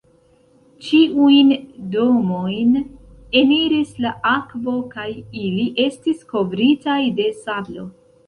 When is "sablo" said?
7.45-7.85